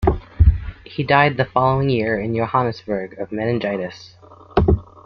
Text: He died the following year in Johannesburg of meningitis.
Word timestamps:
He 0.83 1.03
died 1.03 1.37
the 1.37 1.45
following 1.45 1.91
year 1.91 2.19
in 2.19 2.33
Johannesburg 2.35 3.19
of 3.19 3.31
meningitis. 3.31 4.15